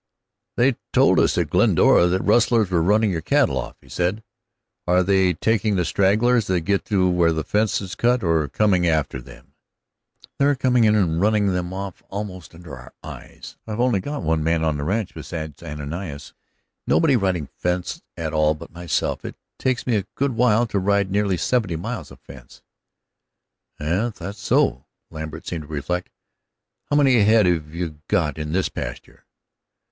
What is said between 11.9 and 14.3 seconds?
almost under our eyes. I've only got